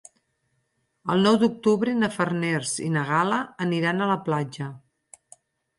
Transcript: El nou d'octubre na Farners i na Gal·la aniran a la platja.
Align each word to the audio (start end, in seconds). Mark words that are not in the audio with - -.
El 1.15 1.21
nou 1.27 1.37
d'octubre 1.43 1.95
na 1.99 2.11
Farners 2.17 2.73
i 2.87 2.91
na 2.97 3.07
Gal·la 3.13 3.41
aniran 3.69 4.01
a 4.07 4.13
la 4.15 4.21
platja. 4.31 4.75